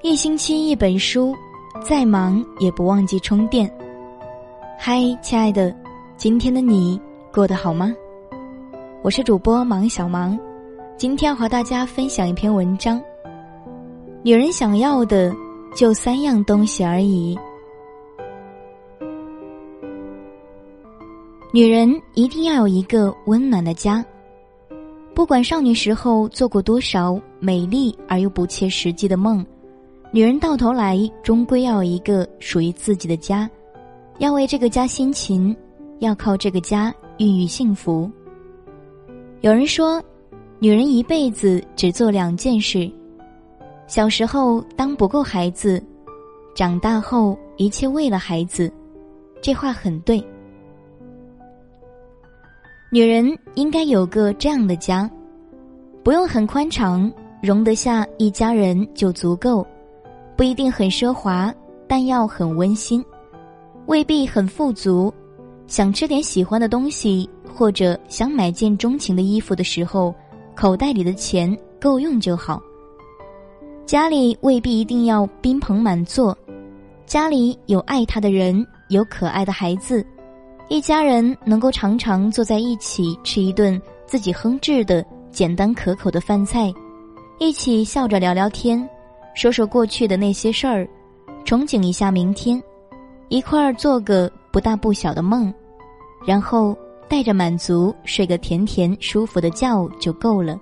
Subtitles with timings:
[0.00, 1.34] 一星期一本书，
[1.82, 3.68] 再忙也不忘记充电。
[4.78, 5.74] 嗨，亲爱的，
[6.16, 7.00] 今天的你
[7.32, 7.92] 过得好吗？
[9.02, 10.38] 我是主播芒小芒，
[10.96, 13.02] 今天要和大家分享一篇文章。
[14.22, 15.34] 女人想要的
[15.74, 17.36] 就三样东西而已。
[21.52, 24.04] 女人一定要有一个温暖的家。
[25.12, 29.44] 不管少女时候做过多少美丽而又不切实际的梦，
[30.10, 33.48] 女人到头来终归要有一个属于自己的家，
[34.18, 35.54] 要为这个家辛勤，
[35.98, 38.10] 要靠这个家孕育幸福。
[39.42, 40.02] 有人说，
[40.58, 42.90] 女人一辈子只做两件事：
[43.86, 45.82] 小时候当不够孩子，
[46.54, 48.72] 长大后一切为了孩子。
[49.42, 50.24] 这话很对。
[52.90, 55.08] 女人应该有个这样的家，
[56.02, 59.64] 不用很宽敞，容得下一家人就足够；
[60.38, 61.52] 不一定很奢华，
[61.88, 63.02] 但要很温馨；
[63.86, 65.12] 未必很富足，
[65.66, 70.14] 想吃点喜欢的东西或者想买件钟情的衣服的时候，
[70.54, 72.62] 口袋里的钱够用就好。
[73.84, 76.38] 家里未必一定要宾朋满座，
[77.04, 80.06] 家里有爱他的人，有可爱的孩子。
[80.68, 86.72] 一家人能够常常坐在一起吃一顿自己烹制的简单可口的饭菜，
[87.40, 88.88] 一起笑着聊聊天，
[89.34, 90.88] 说说过去的那些事儿，
[91.44, 92.62] 憧憬一下明天，
[93.28, 95.52] 一块儿做个不大不小的梦，
[96.26, 96.76] 然后
[97.08, 100.58] 带着满足睡个甜甜舒服的觉就够了。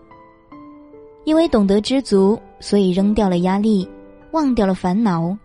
[1.25, 3.89] 因为懂得知足，所以扔掉了压力，
[4.33, 5.37] 忘掉了烦恼，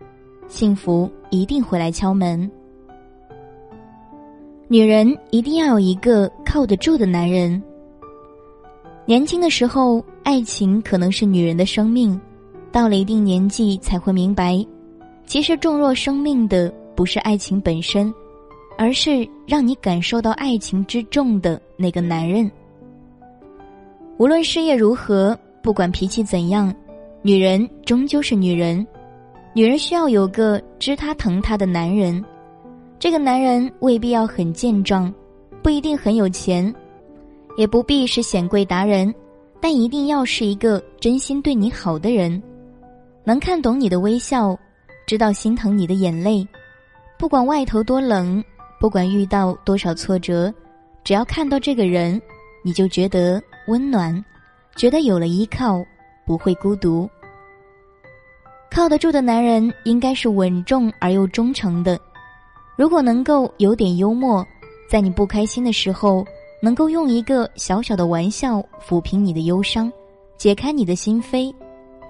[0.46, 2.48] 幸福一定会来敲门。
[4.68, 7.60] 女人一定要有一个靠得住的男人。
[9.04, 12.16] 年轻的时候，爱情可能是女人的生命；
[12.72, 14.64] 到了一定年纪，才会明白，
[15.26, 18.12] 其实重若生命的不是爱情本身，
[18.78, 22.50] 而是让你感受到爱情之重的那个男人。
[24.16, 26.74] 无论事业如何，不管脾气怎样，
[27.20, 28.84] 女人终究是女人。
[29.54, 32.24] 女人需要有个知她疼她的男人。
[32.98, 35.12] 这个男人未必要很健壮，
[35.62, 36.74] 不一定很有钱，
[37.58, 39.12] 也不必是显贵达人，
[39.60, 42.42] 但一定要是一个真心对你好的人，
[43.24, 44.58] 能看懂你的微笑，
[45.06, 46.46] 知道心疼你的眼泪。
[47.18, 48.42] 不管外头多冷，
[48.80, 50.52] 不管遇到多少挫折，
[51.04, 52.20] 只要看到这个人，
[52.64, 54.24] 你就觉得温暖，
[54.74, 55.84] 觉得有了依靠，
[56.26, 57.08] 不会孤独。
[58.70, 62.00] 靠得住的男人应该是稳重而又忠诚的。
[62.74, 64.44] 如果能够有点幽默，
[64.88, 66.26] 在你不开心的时候，
[66.60, 69.92] 能够用一个小小的玩笑抚平你的忧伤，
[70.38, 71.54] 解开你的心扉，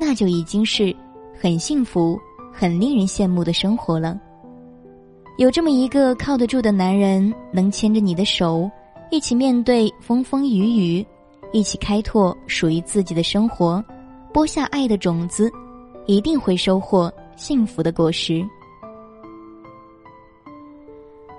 [0.01, 0.95] 那就已经是
[1.41, 2.19] 很幸福、
[2.53, 4.19] 很令人羡慕的生活了。
[5.39, 8.71] 有这么一个靠得住的男人，能牵着你的手，
[9.11, 11.07] 一起面对风风雨雨，
[11.53, 13.83] 一起开拓属于自己的生活，
[14.33, 15.51] 播下爱的种子，
[16.07, 18.45] 一定会收获幸福的果实。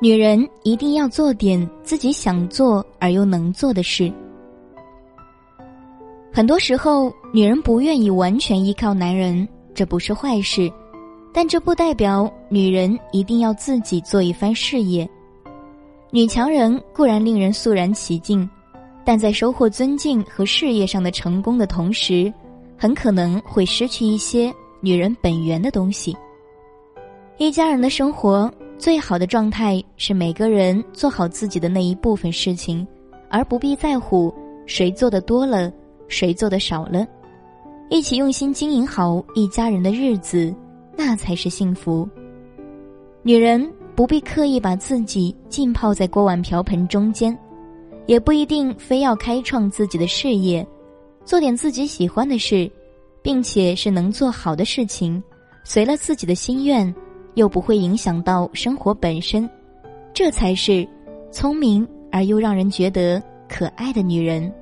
[0.02, 4.12] 女人一定要做点自己想做而又能做的事。
[6.36, 10.68] 很多时候，女人不愿意完全依靠男人，这不是坏事，
[11.32, 15.08] 但这不代表女人一定要自己做一番事业。
[16.10, 18.50] 女强人固然令人肃然起敬，
[19.06, 22.34] 但在收获尊敬和事业上的成功的同时，
[22.76, 24.52] 很可能会失去一些
[24.82, 26.18] 女人本源的东西。
[27.38, 28.52] 一家人的生活。
[28.76, 32.86] 最好的状态是每个人做好自己的那一部分事情，
[33.30, 34.34] 而不必在乎
[34.66, 35.72] 谁做的多了，
[36.08, 37.06] 谁做的少了。
[37.90, 40.54] 一起用心经营好一家人的日子，
[40.98, 42.08] 那才是幸福。
[43.22, 47.38] 女人不必刻意把自己浸泡在锅碗瓢盆中间，
[48.06, 50.66] 也不一定非要开创自己的事业，
[51.24, 52.70] 做点自己喜欢的事，
[53.22, 55.22] 并且是能做好的事情，
[55.64, 56.94] 随了自己的心愿。
[57.36, 59.50] 又不会影响到生活本身，
[60.14, 60.88] 这才是
[61.32, 63.20] 聪明而又让人觉得
[63.50, 64.54] 可爱的女人。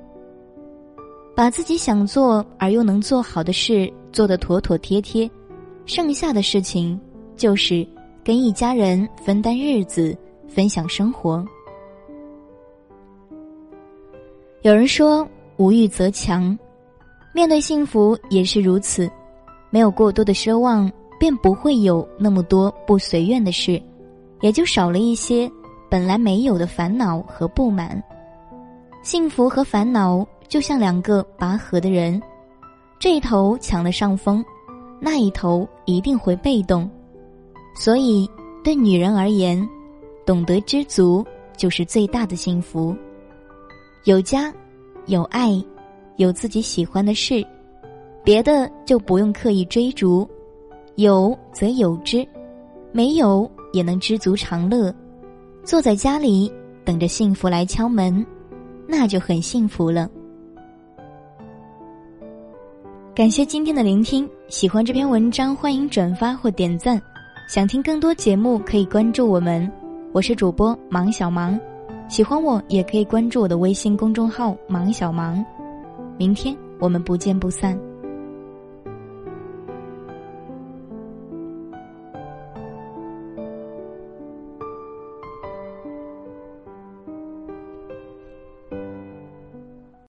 [1.34, 5.30] 把自己想做而又能做好的事做得妥妥帖帖，
[5.86, 6.98] 剩下的事情
[7.36, 7.86] 就是
[8.22, 10.16] 跟一家人分担日子、
[10.48, 11.44] 分享生活。
[14.62, 15.26] 有人说
[15.56, 16.56] “无欲则强”，
[17.34, 19.10] 面对幸福也是如此，
[19.70, 20.90] 没有过多的奢望。
[21.20, 23.80] 便不会有那么多不随愿的事，
[24.40, 25.48] 也就少了一些
[25.88, 28.02] 本来没有的烦恼和不满。
[29.04, 32.20] 幸福和烦恼就像两个拔河的人，
[32.98, 34.44] 这一头抢了上风，
[35.00, 36.90] 那一头一定会被动。
[37.74, 38.28] 所以，
[38.62, 39.66] 对女人而言，
[40.26, 41.24] 懂得知足
[41.56, 42.94] 就是最大的幸福。
[44.04, 44.52] 有家，
[45.06, 45.52] 有爱，
[46.16, 47.42] 有自己喜欢的事，
[48.22, 50.28] 别的就不用刻意追逐。
[50.96, 52.28] 有则有之，
[52.92, 54.94] 没有也能知足常乐。
[55.64, 56.52] 坐在家里
[56.84, 58.26] 等着幸福来敲门，
[58.86, 60.10] 那就很幸福了。
[63.14, 66.98] 感谢今天的聆听，喜欢这篇文章欢迎转发或点赞。
[67.46, 69.70] 想听更多节目可以关注我们，
[70.12, 71.60] 我是主播芒小芒。
[72.08, 75.44] 喜欢我也可以关注我的微信公众号芒小芒。
[76.16, 77.78] 明天我们不见不散。